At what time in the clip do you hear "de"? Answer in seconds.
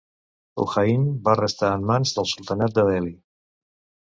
2.81-2.87